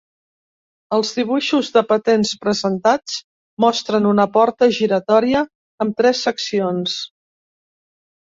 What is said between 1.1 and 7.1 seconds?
dibuixos de patents presentats mostren una porta giratòria amb tres seccions.